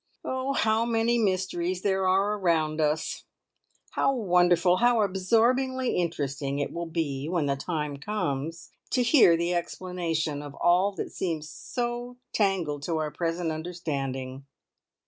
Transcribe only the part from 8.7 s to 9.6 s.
to hear the